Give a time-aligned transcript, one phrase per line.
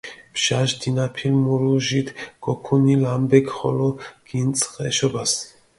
[0.35, 2.07] ბჟაშ დინაფილ მურუჟით
[2.43, 3.89] გოქუნილ ამბექ ხოლო
[4.27, 5.31] გინწყჷ ეშობას.